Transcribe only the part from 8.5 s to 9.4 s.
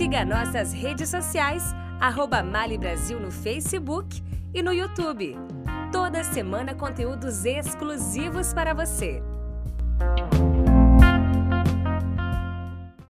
para você.